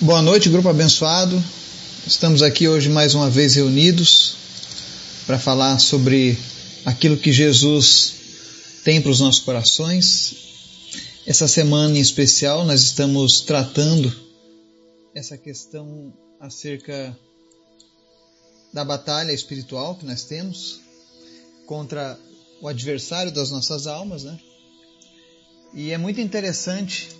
[0.00, 1.42] Boa noite, grupo abençoado.
[2.06, 4.36] Estamos aqui hoje mais uma vez reunidos
[5.26, 6.38] para falar sobre
[6.84, 8.14] aquilo que Jesus
[8.84, 10.36] tem para os nossos corações.
[11.26, 14.14] Essa semana em especial nós estamos tratando
[15.16, 17.18] essa questão acerca
[18.72, 20.80] da batalha espiritual que nós temos
[21.66, 22.16] contra
[22.62, 24.38] o adversário das nossas almas, né?
[25.74, 27.17] E é muito interessante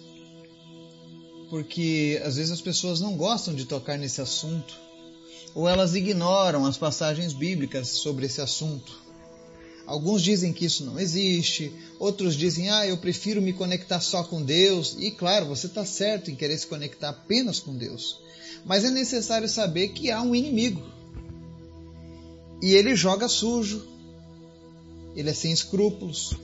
[1.51, 4.75] porque às vezes as pessoas não gostam de tocar nesse assunto,
[5.55, 9.09] ou elas ignoram as passagens bíblicas sobre esse assunto.
[9.87, 14.43] Alguns dizem que isso não existe, outros dizem, ah, eu prefiro me conectar só com
[14.43, 14.95] Deus.
[14.99, 18.21] E claro, você está certo em querer se conectar apenas com Deus.
[18.67, 20.83] Mas é necessário saber que há um inimigo.
[22.61, 23.83] E ele joga sujo,
[25.17, 26.35] ele é sem escrúpulos.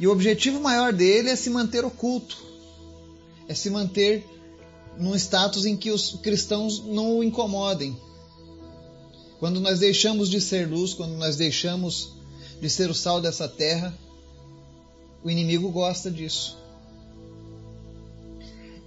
[0.00, 2.36] E o objetivo maior dele é se manter oculto,
[3.46, 4.26] é se manter
[4.98, 7.96] num status em que os cristãos não o incomodem.
[9.38, 12.12] Quando nós deixamos de ser luz, quando nós deixamos
[12.60, 13.96] de ser o sal dessa terra,
[15.24, 16.58] o inimigo gosta disso.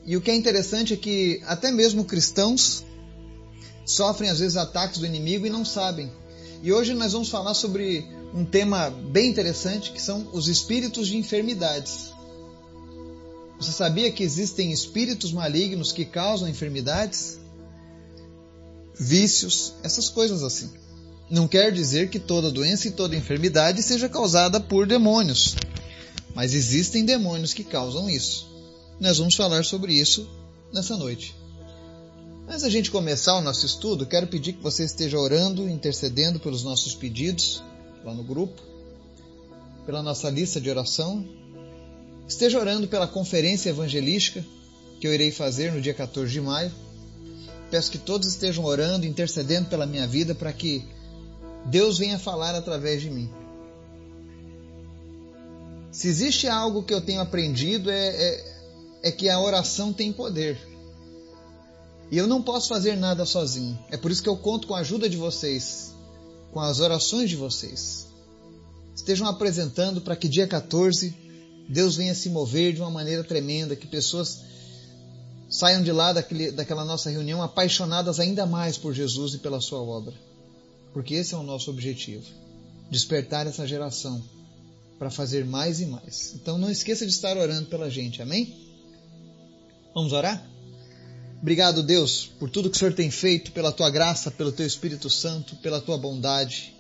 [0.06, 2.84] E o que é interessante é que até mesmo cristãos
[3.86, 6.12] sofrem às vezes ataques do inimigo e não sabem.
[6.62, 11.18] E hoje nós vamos falar sobre um tema bem interessante que são os espíritos de
[11.18, 12.13] enfermidades.
[13.64, 17.40] Você sabia que existem espíritos malignos que causam enfermidades?
[18.94, 20.70] Vícios, essas coisas assim.
[21.32, 25.56] Não quer dizer que toda doença e toda enfermidade seja causada por demônios,
[26.36, 28.52] mas existem demônios que causam isso.
[29.00, 30.30] Nós vamos falar sobre isso
[30.74, 31.34] nessa noite.
[32.46, 36.66] Antes da gente começar o nosso estudo, quero pedir que você esteja orando, intercedendo pelos
[36.66, 37.64] nossos pedidos
[38.04, 38.62] lá no grupo,
[39.86, 41.26] pela nossa lista de oração
[42.28, 44.44] Esteja orando pela conferência evangelística
[45.00, 46.72] que eu irei fazer no dia 14 de maio.
[47.70, 50.86] Peço que todos estejam orando, intercedendo pela minha vida para que
[51.66, 53.30] Deus venha falar através de mim.
[55.92, 58.56] Se existe algo que eu tenho aprendido é, é,
[59.04, 60.58] é que a oração tem poder.
[62.12, 63.78] E eu não posso fazer nada sozinho.
[63.90, 65.94] É por isso que eu conto com a ajuda de vocês,
[66.52, 68.08] com as orações de vocês.
[68.96, 71.23] Estejam apresentando para que dia 14
[71.68, 74.42] Deus venha se mover de uma maneira tremenda, que pessoas
[75.50, 79.82] saiam de lá daquele, daquela nossa reunião apaixonadas ainda mais por Jesus e pela sua
[79.82, 80.14] obra.
[80.94, 82.26] Porque esse é o nosso objetivo:
[82.90, 84.22] despertar essa geração
[85.00, 86.34] para fazer mais e mais.
[86.36, 88.56] Então não esqueça de estar orando pela gente, amém?
[89.94, 90.44] Vamos orar?
[91.42, 95.10] Obrigado, Deus, por tudo que o Senhor tem feito, pela tua graça, pelo teu Espírito
[95.10, 96.74] Santo, pela tua bondade.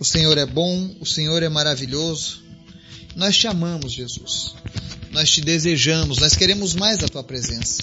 [0.00, 2.45] O Senhor é bom, o Senhor é maravilhoso.
[3.16, 4.54] Nós te amamos, Jesus.
[5.10, 7.82] Nós te desejamos, nós queremos mais da tua presença.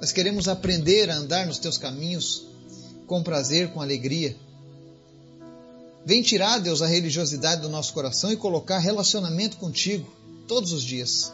[0.00, 2.46] Nós queremos aprender a andar nos teus caminhos
[3.06, 4.36] com prazer, com alegria.
[6.04, 10.12] Vem tirar, Deus, a religiosidade do nosso coração e colocar relacionamento contigo
[10.48, 11.32] todos os dias.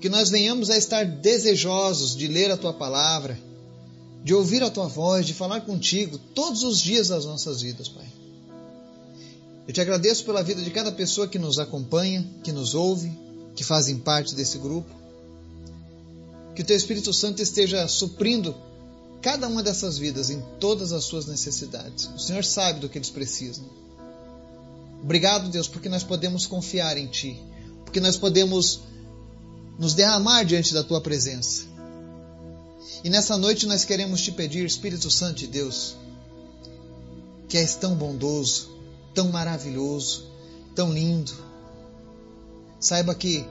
[0.00, 3.36] Que nós venhamos a estar desejosos de ler a tua palavra,
[4.22, 8.06] de ouvir a tua voz, de falar contigo todos os dias das nossas vidas, Pai.
[9.68, 13.12] Eu te agradeço pela vida de cada pessoa que nos acompanha, que nos ouve,
[13.54, 14.88] que fazem parte desse grupo.
[16.54, 18.56] Que o Teu Espírito Santo esteja suprindo
[19.20, 22.06] cada uma dessas vidas em todas as suas necessidades.
[22.16, 23.66] O Senhor sabe do que eles precisam.
[25.02, 27.38] Obrigado, Deus, porque nós podemos confiar em Ti,
[27.84, 28.80] porque nós podemos
[29.78, 31.64] nos derramar diante da Tua presença.
[33.04, 35.94] E nessa noite nós queremos te pedir, Espírito Santo de Deus,
[37.50, 38.77] que és tão bondoso,
[39.18, 40.30] tão maravilhoso,
[40.76, 41.32] tão lindo.
[42.78, 43.44] Saiba que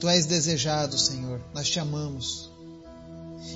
[0.00, 2.50] Tu és desejado, Senhor, nós te amamos.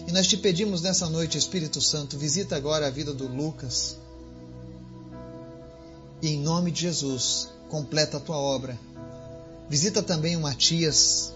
[0.06, 3.96] E nós te pedimos nessa noite, Espírito Santo, visita agora a vida do Lucas.
[6.22, 8.78] E em nome de Jesus, completa a tua obra.
[9.68, 11.32] Visita também o Matias.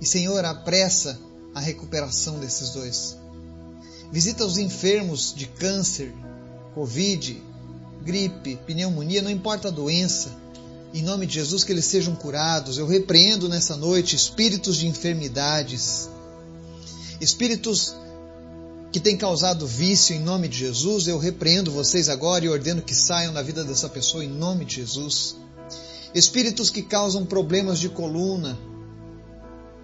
[0.00, 1.20] E, Senhor, apressa
[1.54, 3.18] a recuperação desses dois.
[4.10, 6.14] Visita os enfermos de câncer,
[6.74, 7.42] Covid,
[8.02, 10.30] gripe, pneumonia, não importa a doença,
[10.92, 12.78] em nome de Jesus que eles sejam curados.
[12.78, 16.08] Eu repreendo nessa noite espíritos de enfermidades,
[17.20, 17.94] espíritos
[18.90, 21.06] que têm causado vício em nome de Jesus.
[21.06, 24.76] Eu repreendo vocês agora e ordeno que saiam da vida dessa pessoa em nome de
[24.76, 25.36] Jesus.
[26.14, 28.58] Espíritos que causam problemas de coluna,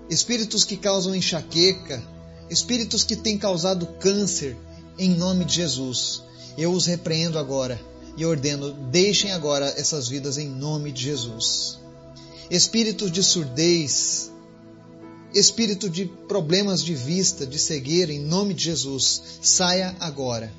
[0.08, 2.02] espíritos que causam enxaqueca,
[2.49, 4.56] espíritos que têm causado câncer,
[4.99, 6.22] em nome de Jesus.
[6.56, 7.78] Eu os repreendo agora
[8.16, 11.78] e ordeno: deixem agora essas vidas em nome de Jesus.
[12.50, 14.31] Espíritos de surdez,
[15.34, 20.52] espírito de problemas de vista, de cegueira, em nome de Jesus, saia agora.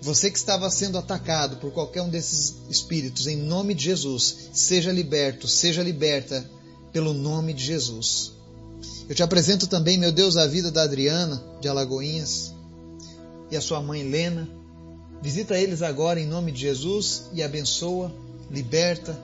[0.00, 4.90] Você que estava sendo atacado por qualquer um desses espíritos, em nome de Jesus, seja
[4.90, 6.44] liberto, seja liberta
[6.92, 8.32] pelo nome de Jesus.
[9.08, 12.52] Eu te apresento também, meu Deus, a vida da Adriana de Alagoinhas
[13.50, 14.48] e a sua mãe Lena.
[15.22, 18.12] Visita eles agora em nome de Jesus e abençoa,
[18.50, 19.16] liberta,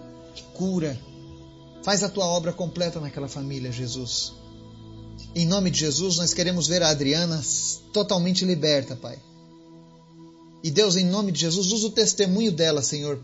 [0.54, 0.96] cura.
[1.82, 4.32] Faz a tua obra completa naquela família, Jesus.
[5.34, 7.42] Em nome de Jesus, nós queremos ver a Adriana
[7.92, 9.18] totalmente liberta, Pai.
[10.62, 13.20] E Deus, em nome de Jesus, usa o testemunho dela, Senhor,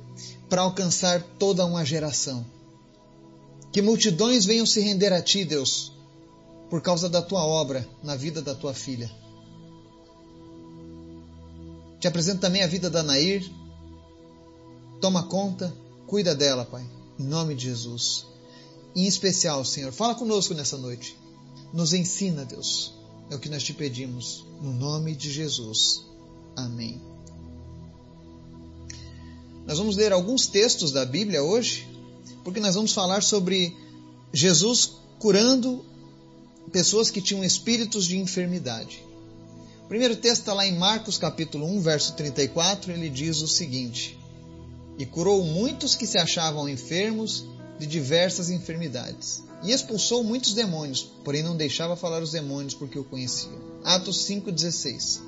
[0.49, 2.45] para alcançar toda uma geração.
[3.73, 5.93] Que multidões venham se render a Ti, Deus,
[6.69, 9.11] por causa da Tua obra na vida da Tua filha.
[12.05, 13.51] Te apresento também a vida da Nair.
[15.01, 15.75] Toma conta,
[16.07, 16.87] cuida dela, Pai,
[17.19, 18.27] em nome de Jesus.
[18.95, 21.17] Em especial, Senhor, fala conosco nessa noite.
[21.73, 22.93] Nos ensina, Deus.
[23.31, 26.05] É o que nós te pedimos, no nome de Jesus.
[26.55, 27.01] Amém.
[29.67, 31.89] Nós vamos ler alguns textos da Bíblia hoje,
[32.45, 33.75] porque nós vamos falar sobre
[34.31, 35.83] Jesus curando
[36.71, 39.03] pessoas que tinham espíritos de enfermidade.
[39.85, 44.19] O primeiro texto está lá em Marcos capítulo 1, verso 34, ele diz o seguinte:
[44.99, 47.45] E curou muitos que se achavam enfermos
[47.79, 53.05] de diversas enfermidades e expulsou muitos demônios, porém não deixava falar os demônios porque o
[53.05, 53.61] conheciam.
[53.85, 55.21] Atos 5,16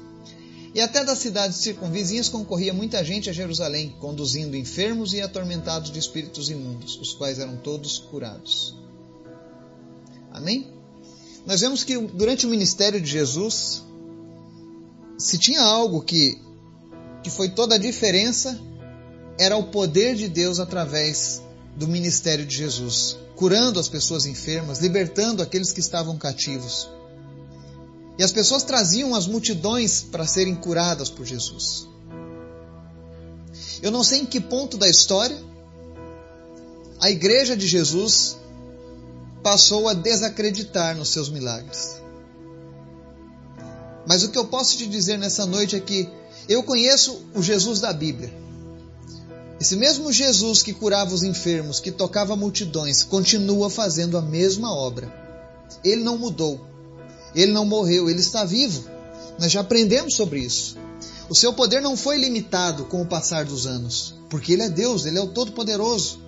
[0.75, 5.99] E até das cidades circunvizinhas concorria muita gente a Jerusalém, conduzindo enfermos e atormentados de
[5.99, 8.75] espíritos imundos, os quais eram todos curados.
[10.31, 10.73] Amém?
[11.45, 13.86] Nós vemos que durante o ministério de Jesus,
[15.19, 16.39] se tinha algo que,
[17.23, 18.59] que foi toda a diferença,
[19.39, 21.43] era o poder de Deus através
[21.77, 26.89] do ministério de Jesus curando as pessoas enfermas, libertando aqueles que estavam cativos.
[28.19, 31.87] E as pessoas traziam as multidões para serem curadas por Jesus.
[33.83, 35.39] Eu não sei em que ponto da história
[36.99, 38.39] a igreja de Jesus
[39.43, 42.01] passou a desacreditar nos seus milagres.
[44.07, 46.09] Mas o que eu posso te dizer nessa noite é que
[46.49, 48.33] eu conheço o Jesus da Bíblia.
[49.61, 55.13] Esse mesmo Jesus que curava os enfermos, que tocava multidões, continua fazendo a mesma obra.
[55.83, 56.61] Ele não mudou.
[57.35, 58.85] Ele não morreu, ele está vivo.
[59.39, 60.77] Nós já aprendemos sobre isso.
[61.29, 65.05] O seu poder não foi limitado com o passar dos anos, porque ele é Deus,
[65.05, 66.21] ele é o Todo-Poderoso.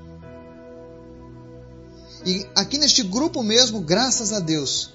[2.26, 4.90] E aqui neste grupo mesmo, graças a Deus,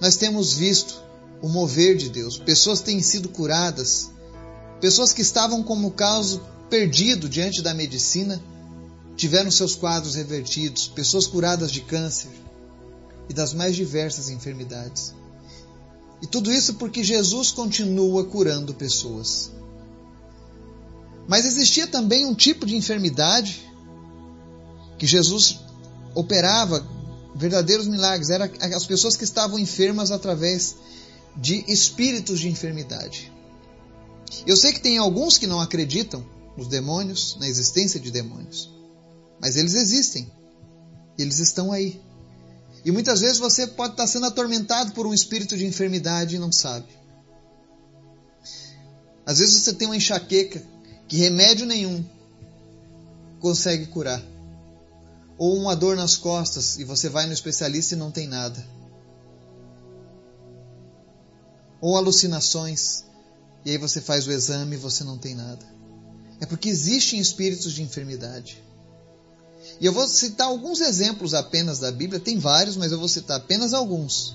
[0.00, 1.02] nós temos visto
[1.42, 2.38] o mover de Deus.
[2.38, 4.10] Pessoas têm sido curadas,
[4.80, 8.40] pessoas que estavam como caso perdido diante da medicina,
[9.16, 12.30] tiveram seus quadros revertidos, pessoas curadas de câncer
[13.28, 15.12] e das mais diversas enfermidades.
[16.22, 19.50] E tudo isso porque Jesus continua curando pessoas.
[21.26, 23.66] Mas existia também um tipo de enfermidade
[24.98, 25.60] que Jesus
[26.14, 26.86] operava
[27.34, 30.76] verdadeiros milagres, eram as pessoas que estavam enfermas através
[31.36, 33.32] de espíritos de enfermidade.
[34.46, 36.24] Eu sei que tem alguns que não acreditam
[36.56, 38.70] nos demônios, na existência de demônios.
[39.40, 40.30] Mas eles existem.
[41.18, 42.00] Eles estão aí.
[42.84, 46.52] E muitas vezes você pode estar sendo atormentado por um espírito de enfermidade e não
[46.52, 46.88] sabe.
[49.26, 50.62] Às vezes você tem uma enxaqueca
[51.06, 52.04] que remédio nenhum
[53.38, 54.22] consegue curar.
[55.36, 58.64] Ou uma dor nas costas e você vai no especialista e não tem nada.
[61.80, 63.04] Ou alucinações
[63.64, 65.80] e aí você faz o exame e você não tem nada
[66.40, 68.62] é porque existem espíritos de enfermidade.
[69.78, 73.36] E eu vou citar alguns exemplos apenas da Bíblia, tem vários, mas eu vou citar
[73.36, 74.34] apenas alguns,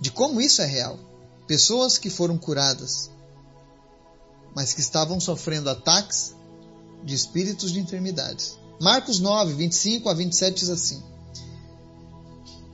[0.00, 0.98] de como isso é real.
[1.46, 3.08] Pessoas que foram curadas,
[4.54, 6.34] mas que estavam sofrendo ataques
[7.04, 8.58] de espíritos de enfermidades.
[8.80, 11.02] Marcos 9, 25 a 27 diz assim: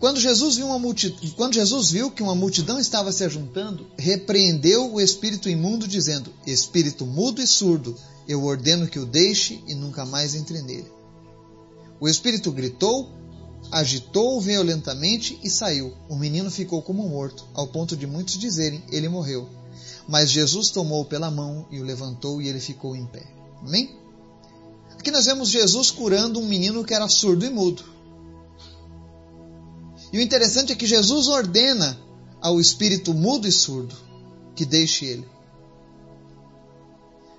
[0.00, 0.94] quando Jesus, viu uma
[1.36, 7.04] quando Jesus viu que uma multidão estava se ajuntando, repreendeu o espírito imundo, dizendo: Espírito
[7.04, 7.94] mudo e surdo,
[8.26, 10.90] eu ordeno que o deixe e nunca mais entre nele.
[12.00, 13.10] O espírito gritou,
[13.70, 15.92] agitou-o violentamente e saiu.
[16.08, 19.46] O menino ficou como morto, ao ponto de muitos dizerem: ele morreu.
[20.08, 23.26] Mas Jesus tomou-o pela mão e o levantou e ele ficou em pé.
[23.60, 23.94] Amém?
[24.98, 27.99] Aqui nós vemos Jesus curando um menino que era surdo e mudo.
[30.12, 31.98] E o interessante é que Jesus ordena
[32.40, 33.94] ao espírito mudo e surdo
[34.54, 35.28] que deixe ele.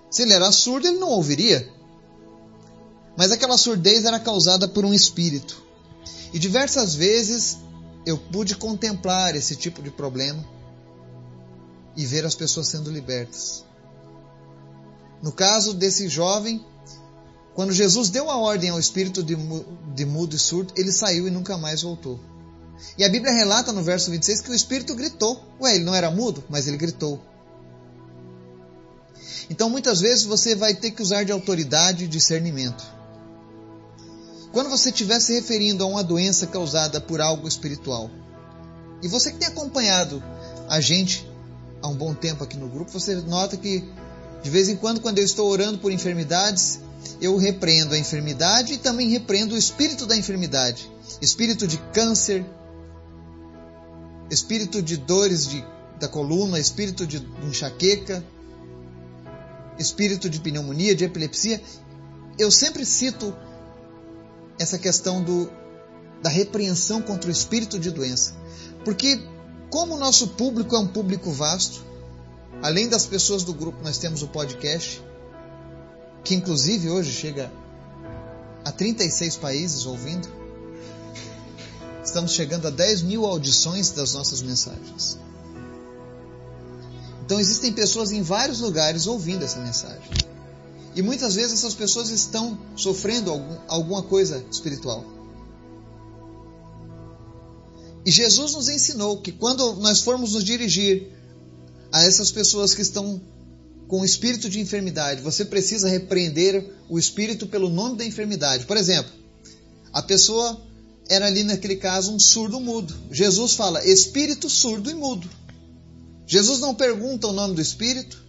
[0.10, 1.72] Se ele era surdo, ele não ouviria.
[3.18, 5.62] Mas aquela surdez era causada por um espírito.
[6.34, 7.58] E diversas vezes
[8.06, 10.44] eu pude contemplar esse tipo de problema
[11.96, 13.64] e ver as pessoas sendo libertas.
[15.22, 16.66] No caso desse jovem,
[17.54, 21.58] quando Jesus deu a ordem ao espírito de, mudo e surdo, ele saiu e nunca
[21.58, 22.20] mais voltou.
[22.98, 25.44] E a Bíblia relata no verso 26 que o espírito gritou.
[25.60, 27.22] Ué, ele não era mudo, mas ele gritou.
[29.50, 32.84] Então muitas vezes você vai ter que usar de autoridade e discernimento.
[34.52, 38.10] Quando você estiver se referindo a uma doença causada por algo espiritual,
[39.02, 40.22] e você que tem acompanhado
[40.70, 41.28] a gente
[41.82, 43.84] há um bom tempo aqui no grupo, você nota que
[44.42, 46.80] de vez em quando, quando eu estou orando por enfermidades,
[47.22, 50.90] eu repreendo a enfermidade e também repreendo o espírito da enfermidade.
[51.22, 52.46] Espírito de câncer,
[54.32, 55.64] espírito de dores de,
[56.00, 58.24] da coluna, espírito de enxaqueca,
[59.78, 61.62] espírito de pneumonia, de epilepsia.
[62.40, 63.36] Eu sempre cito
[64.58, 65.52] essa questão do,
[66.22, 68.34] da repreensão contra o espírito de doença.
[68.86, 69.22] Porque,
[69.70, 71.84] como o nosso público é um público vasto,
[72.64, 75.04] além das pessoas do grupo, nós temos o podcast,
[76.24, 77.52] que inclusive hoje chega
[78.64, 80.41] a 36 países ouvindo.
[82.12, 85.18] Estamos chegando a 10 mil audições das nossas mensagens.
[87.24, 90.12] Então existem pessoas em vários lugares ouvindo essa mensagem.
[90.94, 95.06] E muitas vezes essas pessoas estão sofrendo algum, alguma coisa espiritual.
[98.06, 101.14] E Jesus nos ensinou que quando nós formos nos dirigir
[101.94, 103.22] a essas pessoas que estão
[103.88, 108.66] com espírito de enfermidade, você precisa repreender o espírito pelo nome da enfermidade.
[108.66, 109.14] Por exemplo,
[109.94, 110.62] a pessoa
[111.12, 112.96] era ali naquele caso um surdo mudo.
[113.12, 115.30] Jesus fala espírito surdo e mudo.
[116.26, 118.24] Jesus não pergunta o nome do espírito,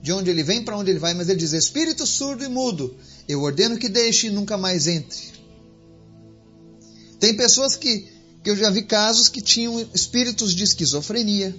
[0.00, 2.96] de onde ele vem, para onde ele vai, mas ele diz espírito surdo e mudo.
[3.28, 5.34] Eu ordeno que deixe e nunca mais entre.
[7.20, 8.10] Tem pessoas que,
[8.42, 11.54] que eu já vi casos que tinham espíritos de esquizofrenia,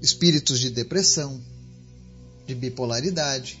[0.00, 1.42] espíritos de depressão,
[2.46, 3.58] de bipolaridade,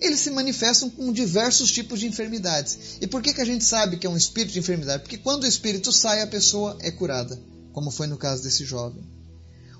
[0.00, 2.98] eles se manifestam com diversos tipos de enfermidades.
[3.00, 5.02] E por que, que a gente sabe que é um espírito de enfermidade?
[5.02, 7.38] Porque quando o espírito sai, a pessoa é curada,
[7.72, 9.02] como foi no caso desse jovem.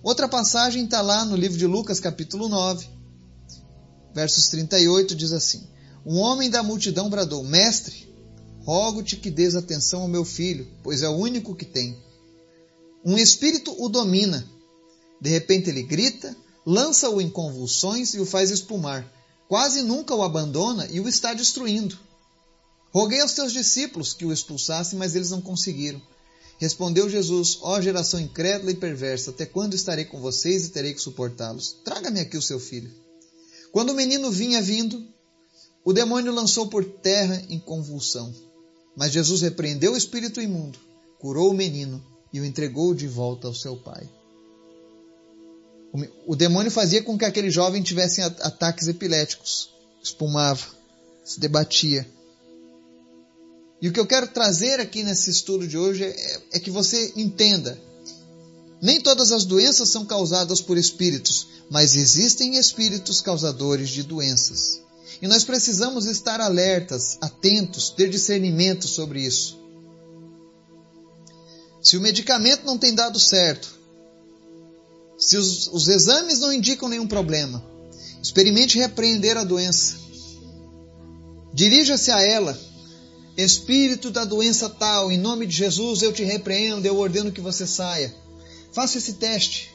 [0.03, 2.89] Outra passagem está lá no livro de Lucas, capítulo 9,
[4.15, 5.67] versos 38, diz assim:
[6.05, 8.09] Um homem da multidão bradou: Mestre,
[8.65, 11.97] rogo-te que dês atenção ao meu filho, pois é o único que tem.
[13.05, 14.45] Um espírito o domina.
[15.21, 19.18] De repente ele grita, lança-o em convulsões e o faz espumar
[19.49, 21.99] quase nunca o abandona e o está destruindo.
[22.93, 26.01] Roguei aos teus discípulos que o expulsassem, mas eles não conseguiram.
[26.59, 31.01] Respondeu Jesus: Ó geração incrédula e perversa, até quando estarei com vocês e terei que
[31.01, 31.77] suportá-los?
[31.85, 32.91] Traga-me aqui o seu filho.
[33.73, 35.07] Quando o menino vinha vindo,
[35.85, 38.35] o demônio lançou por terra em convulsão.
[38.97, 40.79] Mas Jesus repreendeu o espírito imundo,
[41.21, 44.09] curou o menino e o entregou de volta ao seu pai.
[46.27, 49.71] O demônio fazia com que aquele jovem tivesse ataques epiléticos,
[50.03, 50.67] espumava,
[51.25, 52.07] se debatia.
[53.81, 57.13] E o que eu quero trazer aqui nesse estudo de hoje é, é que você
[57.17, 57.81] entenda:
[58.83, 64.81] nem todas as doenças são causadas por espíritos, mas existem espíritos causadores de doenças.
[65.23, 69.59] E nós precisamos estar alertas, atentos, ter discernimento sobre isso.
[71.83, 73.78] Se o medicamento não tem dado certo,
[75.19, 77.63] se os, os exames não indicam nenhum problema,
[78.23, 79.97] experimente repreender a doença.
[81.53, 82.59] Dirija-se a ela.
[83.37, 87.67] Espírito da doença tal, em nome de Jesus eu te repreendo, eu ordeno que você
[87.67, 88.15] saia.
[88.73, 89.75] Faça esse teste.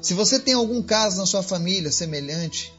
[0.00, 2.72] Se você tem algum caso na sua família semelhante,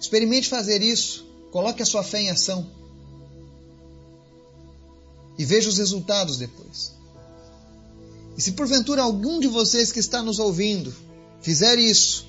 [0.00, 1.26] experimente fazer isso.
[1.50, 2.70] Coloque a sua fé em ação.
[5.36, 6.92] E veja os resultados depois.
[8.40, 10.94] E se porventura algum de vocês que está nos ouvindo
[11.42, 12.26] fizer isso,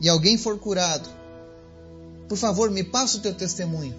[0.00, 1.06] e alguém for curado,
[2.26, 3.94] por favor, me passa o teu testemunho.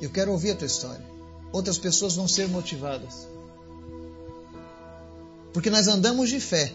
[0.00, 1.04] Eu quero ouvir a tua história.
[1.52, 3.28] Outras pessoas vão ser motivadas.
[5.52, 6.72] Porque nós andamos de fé.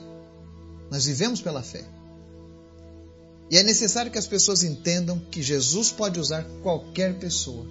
[0.92, 1.84] Nós vivemos pela fé.
[3.50, 7.66] E é necessário que as pessoas entendam que Jesus pode usar qualquer pessoa.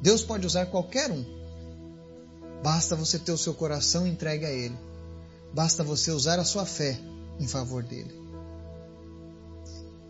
[0.00, 1.39] Deus pode usar qualquer um.
[2.62, 4.76] Basta você ter o seu coração entregue a Ele.
[5.52, 6.98] Basta você usar a sua fé
[7.38, 8.20] em favor dele.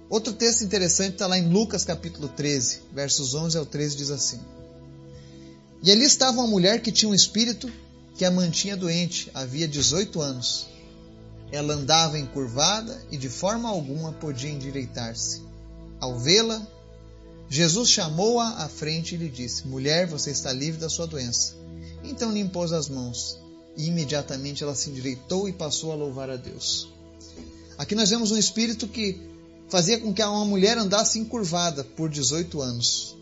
[0.08, 4.40] Outro texto interessante está lá em Lucas capítulo 13, versos 11 ao 13, diz assim:
[5.80, 7.70] E ali estava uma mulher que tinha um espírito
[8.16, 10.66] que a mantinha doente havia 18 anos.
[11.52, 15.42] Ela andava encurvada e de forma alguma podia endireitar-se.
[16.00, 16.60] Ao vê-la,
[17.48, 21.59] Jesus chamou-a à frente e lhe disse: Mulher, você está livre da sua doença.
[22.10, 23.38] Então lhe impôs as mãos
[23.76, 26.92] e imediatamente ela se endireitou e passou a louvar a Deus.
[27.78, 29.20] Aqui nós vemos um espírito que
[29.68, 33.16] fazia com que uma mulher andasse encurvada por 18 anos.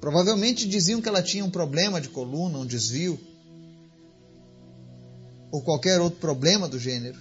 [0.00, 3.18] Provavelmente diziam que ela tinha um problema de coluna, um desvio,
[5.52, 7.18] ou qualquer outro problema do gênero.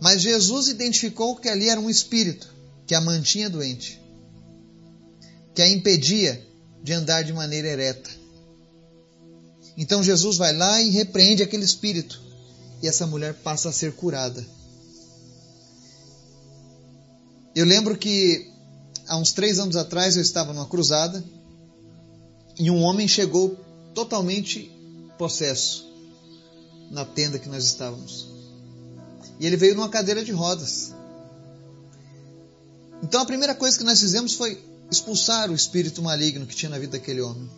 [0.00, 2.54] Mas Jesus identificou que ali era um espírito
[2.86, 4.00] que a mantinha doente,
[5.54, 6.40] que a impedia
[6.82, 8.21] de andar de maneira ereta.
[9.76, 12.20] Então Jesus vai lá e repreende aquele espírito,
[12.82, 14.44] e essa mulher passa a ser curada.
[17.54, 18.50] Eu lembro que
[19.06, 21.22] há uns três anos atrás eu estava numa cruzada
[22.58, 23.56] e um homem chegou
[23.94, 24.70] totalmente
[25.18, 25.90] possesso
[26.90, 28.28] na tenda que nós estávamos.
[29.38, 30.94] E ele veio numa cadeira de rodas.
[33.02, 36.78] Então a primeira coisa que nós fizemos foi expulsar o espírito maligno que tinha na
[36.78, 37.50] vida daquele homem.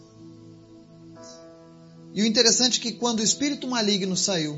[2.14, 4.56] E o interessante é que quando o espírito maligno saiu,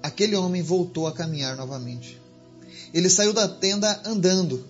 [0.00, 2.16] aquele homem voltou a caminhar novamente.
[2.92, 4.64] Ele saiu da tenda andando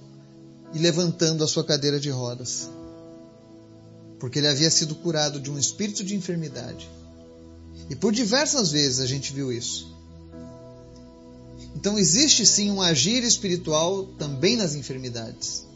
[0.73, 2.71] e levantando a sua cadeira de rodas,
[4.19, 6.89] porque ele havia sido curado de um espírito de enfermidade.
[7.91, 9.95] E por diversas vezes a gente viu isso.
[11.77, 15.67] Então existe sim um agir espiritual também nas enfermidades.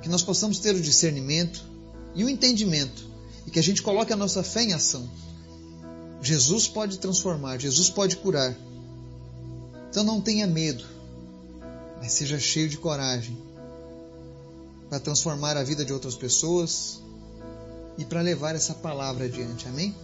[0.00, 1.64] Que nós possamos ter o discernimento
[2.14, 3.13] e o entendimento
[3.46, 5.08] e que a gente coloque a nossa fé em ação.
[6.20, 8.56] Jesus pode transformar, Jesus pode curar.
[9.90, 10.84] Então não tenha medo,
[12.00, 13.36] mas seja cheio de coragem
[14.88, 17.00] para transformar a vida de outras pessoas
[17.98, 19.68] e para levar essa palavra adiante.
[19.68, 19.94] Amém?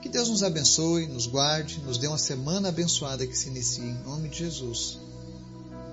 [0.00, 4.02] Que Deus nos abençoe, nos guarde, nos dê uma semana abençoada que se inicie em
[4.04, 4.98] nome de Jesus.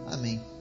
[0.08, 0.53] Amém.